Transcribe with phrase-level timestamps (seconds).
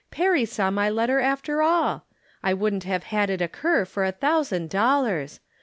[0.09, 2.07] Perry saw my letter, after all!
[2.41, 5.41] I wouldn't have had it occur for a thousand dollars